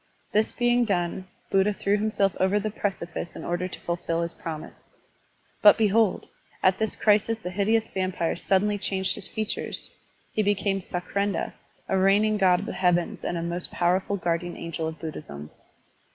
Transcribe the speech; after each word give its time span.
This 0.31 0.51
being 0.51 0.83
done, 0.83 1.27
Buddha 1.51 1.73
threw 1.75 1.95
himself 1.95 2.35
over 2.39 2.59
the 2.59 2.71
precipice 2.71 3.35
in 3.35 3.45
order 3.45 3.67
to 3.67 3.79
fulfill 3.81 4.23
his 4.23 4.33
promise. 4.33 4.87
But 5.61 5.77
behold! 5.77 6.27
at 6.63 6.79
this 6.79 6.95
crisis 6.95 7.37
the 7.37 7.51
hideous 7.51 7.87
vampire 7.87 8.35
sud 8.35 8.63
denly 8.63 8.81
changed 8.81 9.13
his 9.13 9.27
features, 9.27 9.91
he 10.33 10.41
became 10.41 10.81
Sakrendra, 10.81 11.53
a 11.87 11.99
reigning 11.99 12.37
god 12.39 12.61
of 12.61 12.65
the 12.65 12.73
heavens 12.73 13.23
and 13.23 13.37
a 13.37 13.43
most 13.43 13.69
pow 13.69 13.95
erful 13.99 14.19
guardian 14.19 14.57
angel 14.57 14.87
of 14.87 14.97
Buddhism. 14.97 15.51